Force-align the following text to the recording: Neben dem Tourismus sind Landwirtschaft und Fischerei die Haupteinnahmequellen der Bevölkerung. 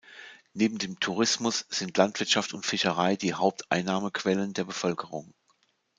Neben 0.53 0.79
dem 0.79 0.99
Tourismus 0.99 1.67
sind 1.69 1.95
Landwirtschaft 1.97 2.55
und 2.55 2.65
Fischerei 2.65 3.15
die 3.15 3.35
Haupteinnahmequellen 3.35 4.51
der 4.53 4.63
Bevölkerung. 4.63 5.35